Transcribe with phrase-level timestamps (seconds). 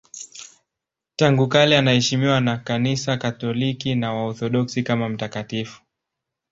[1.15, 5.81] Tangu kale anaheshimiwa na Kanisa Katoliki na Waorthodoksi kama mtakatifu.